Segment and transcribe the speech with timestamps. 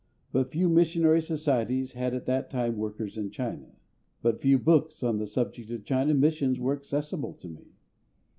[0.31, 3.75] But few missionary societies had at that time workers in China, and
[4.23, 7.75] but few books on the subject of China missions were accessible to me.